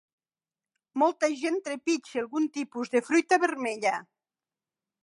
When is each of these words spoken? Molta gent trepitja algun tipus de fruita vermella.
Molta 1.01 1.29
gent 1.41 1.59
trepitja 1.67 2.25
algun 2.25 2.49
tipus 2.57 2.95
de 2.97 3.05
fruita 3.11 3.41
vermella. 3.47 3.95